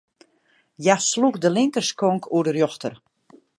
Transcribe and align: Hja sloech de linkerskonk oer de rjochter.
Hja 0.83 0.95
sloech 1.09 1.39
de 1.43 1.49
linkerskonk 1.55 2.23
oer 2.35 2.45
de 2.47 2.51
rjochter. 2.53 2.93